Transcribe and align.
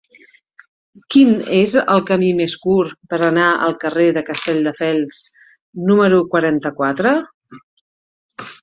Quin 1.15 1.33
és 1.57 1.75
el 1.81 2.01
camí 2.07 2.31
més 2.39 2.55
curt 2.65 2.97
per 3.13 3.19
anar 3.27 3.51
al 3.67 3.77
carrer 3.85 4.07
de 4.19 4.25
Castelldefels 4.31 5.23
número 5.93 6.25
quaranta-quatre? 6.35 7.17